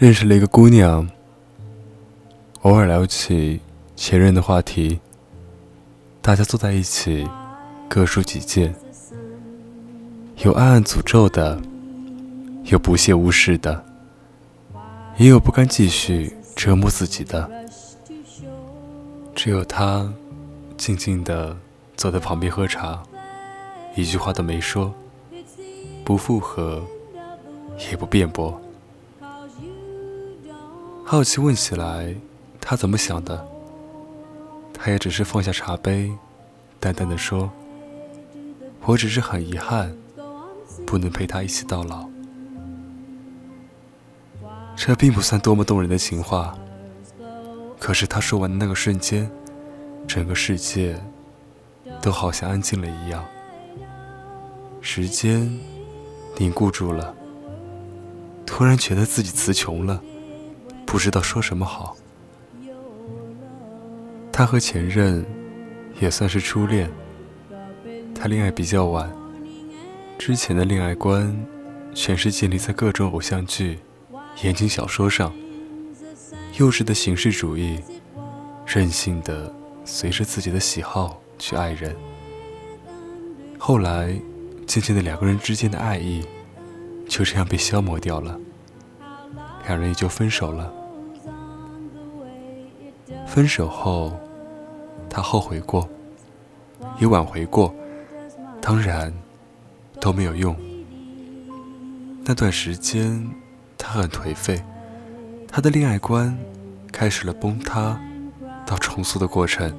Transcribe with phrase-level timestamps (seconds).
[0.00, 1.06] 认识了一个姑娘，
[2.62, 3.60] 偶尔聊起
[3.94, 4.98] 前任的话题，
[6.22, 7.28] 大家坐在一起，
[7.86, 8.74] 各抒己见，
[10.38, 11.60] 有暗暗诅咒的，
[12.64, 13.84] 有不屑无视的，
[15.18, 17.50] 也有不甘继续折磨自己的。
[19.34, 20.10] 只有他
[20.78, 21.54] 静静地
[21.94, 23.02] 坐在旁边喝茶，
[23.94, 24.94] 一句话都没说，
[26.06, 26.82] 不附和，
[27.90, 28.58] 也不辩驳。
[31.10, 32.14] 好奇问起来，
[32.60, 33.44] 他怎么想的？
[34.72, 36.08] 他也只是放下茶杯，
[36.78, 37.50] 淡淡的说
[38.86, 39.92] ：“我只是很遗憾，
[40.86, 42.08] 不能陪他一起到老。”
[44.78, 46.56] 这并不算多么动人的情话，
[47.80, 49.28] 可是他说完的那个瞬间，
[50.06, 50.96] 整个世界
[52.00, 53.24] 都好像安静了一样，
[54.80, 55.58] 时间
[56.36, 57.12] 凝固住了，
[58.46, 60.00] 突然觉得自己词穷了。
[60.90, 61.96] 不知道说什么好。
[64.32, 65.24] 他和前任
[66.00, 66.90] 也算是初恋，
[68.12, 69.08] 他恋爱比较晚，
[70.18, 71.46] 之前的恋爱观
[71.94, 73.78] 全是建立在各种偶像剧、
[74.42, 75.32] 言情小说上，
[76.58, 77.78] 幼稚的形式主义，
[78.66, 81.94] 任性的随着自己的喜好去爱人。
[83.60, 84.12] 后来，
[84.66, 86.26] 渐渐的两个人之间的爱意
[87.08, 88.36] 就这样被消磨掉了，
[89.68, 90.78] 两人也就分手了。
[93.32, 94.12] 分手后，
[95.08, 95.88] 他后悔过，
[96.98, 97.72] 也挽回过，
[98.60, 99.14] 当然
[100.00, 100.54] 都没有用。
[102.24, 103.24] 那段时间，
[103.78, 104.60] 他很颓废，
[105.46, 106.36] 他的恋爱观
[106.90, 108.00] 开始了崩塌
[108.66, 109.72] 到重塑的过程，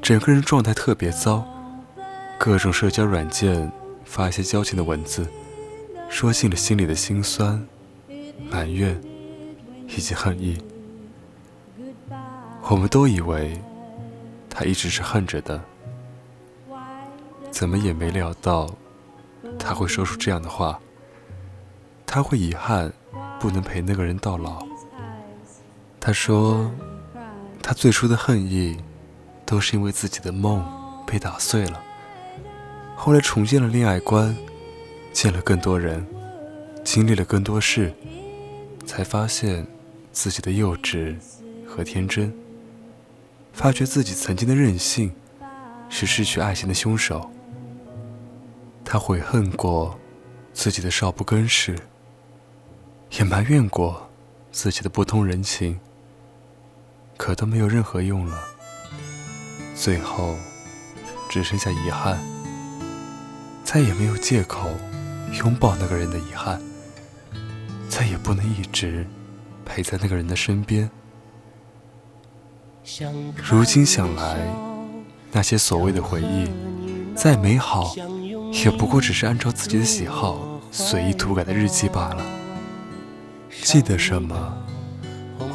[0.00, 1.46] 整个人状态特别糟。
[2.38, 3.70] 各种社交软件
[4.06, 5.26] 发一些矫情的文字，
[6.08, 7.62] 说尽了心里的辛酸、
[8.50, 8.98] 埋怨
[9.88, 10.56] 以及恨意。
[12.70, 13.58] 我们都以为
[14.50, 15.58] 他一直是恨着的，
[17.50, 18.68] 怎么也没料到
[19.58, 20.78] 他会说出这样的话。
[22.06, 22.92] 他会遗憾
[23.40, 24.66] 不能陪那个人到老。
[25.98, 26.70] 他说，
[27.62, 28.76] 他最初的恨意
[29.46, 30.62] 都是因为自己的梦
[31.06, 31.82] 被打碎了。
[32.96, 34.36] 后来重建了恋爱观，
[35.12, 36.06] 见了更多人，
[36.84, 37.94] 经历了更多事，
[38.84, 39.66] 才发现
[40.12, 41.16] 自己的幼稚
[41.66, 42.30] 和天真。
[43.58, 45.12] 发觉自己曾经的任性，
[45.88, 47.28] 是失去爱情的凶手。
[48.84, 49.98] 他悔恨过
[50.52, 51.76] 自己的少不更事，
[53.18, 54.08] 也埋怨过
[54.52, 55.80] 自己的不通人情，
[57.16, 58.40] 可都没有任何用了。
[59.74, 60.36] 最后，
[61.28, 62.16] 只剩下遗憾，
[63.64, 64.70] 再也没有借口
[65.32, 66.62] 拥抱那个人的遗憾，
[67.88, 69.04] 再也不能一直
[69.64, 70.88] 陪在那个人的身边。
[73.36, 74.38] 如今想来，
[75.30, 76.48] 那些所谓的回忆，
[77.14, 77.94] 再美好，
[78.64, 82.24] 也不过只是按照自己的喜好随意涂改的日记罢了。
[83.62, 84.64] 记得什么，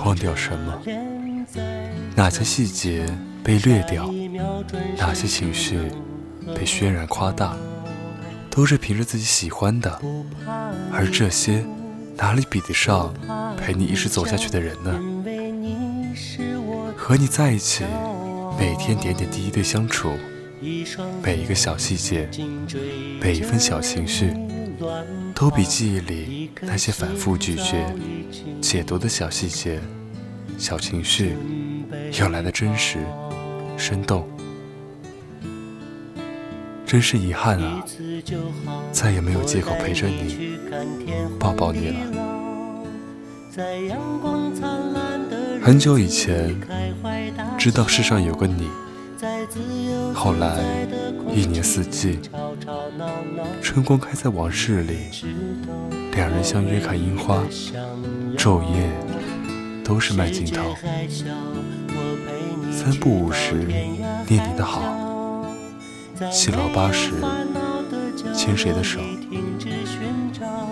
[0.06, 0.80] 忘掉什么，
[2.16, 3.06] 哪些细节
[3.44, 4.08] 被略掉，
[4.98, 5.92] 哪些情绪
[6.54, 7.58] 被渲染夸大，
[8.52, 10.00] 都是凭着自己喜欢的。
[10.92, 11.66] 而这些，
[12.16, 13.12] 哪里比得上
[13.58, 15.00] 陪你一直走下去的人呢？
[17.06, 17.84] 和你在一起，
[18.58, 20.14] 每天点点滴滴的相处，
[21.22, 22.30] 每一个小细节，
[23.20, 24.34] 每一份小情绪，
[25.36, 27.94] 都比记忆里那些反复咀嚼、
[28.62, 29.82] 解读的小细节、
[30.58, 31.36] 小情绪
[32.22, 33.00] 要来的真实、
[33.76, 34.26] 生动。
[36.86, 37.84] 真是遗憾啊，
[38.94, 40.58] 再也没有借口陪着你、
[41.38, 42.33] 抱抱你了。
[45.62, 46.60] 很久以前，
[47.56, 48.68] 知道世上有个你。
[50.12, 50.58] 后来，
[51.32, 52.20] 一年四季，
[53.62, 54.96] 春光开在往事里，
[56.16, 57.44] 两人相约看樱花，
[58.36, 58.90] 昼夜
[59.84, 60.76] 都是慢镜头，
[62.72, 63.54] 三不五时
[64.28, 64.82] 念你的好，
[66.32, 67.12] 七老八十
[68.34, 69.00] 牵谁的手，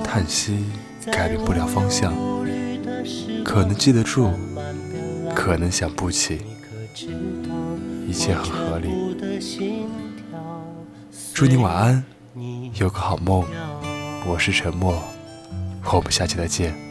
[0.04, 0.64] 叹息
[1.12, 2.14] 改变不了方向，
[3.44, 4.32] 可能记得住。
[5.34, 6.42] 可能想不起，
[8.06, 8.90] 一切很合理。
[11.34, 12.04] 祝你晚安，
[12.76, 13.46] 有个好梦。
[14.28, 15.02] 我是沉默，
[15.94, 16.91] 我们下期再见。